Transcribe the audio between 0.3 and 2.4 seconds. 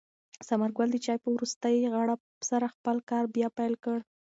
ثمر ګل د چای په وروستۍ غړپ